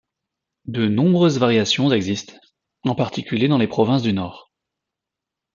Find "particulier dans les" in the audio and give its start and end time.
2.95-3.67